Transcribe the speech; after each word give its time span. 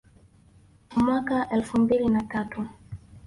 cha 0.89 0.99
mwaka 0.99 1.49
elfu 1.49 1.79
mbili 1.81 2.09
na 2.09 2.21
tatu 2.23 2.67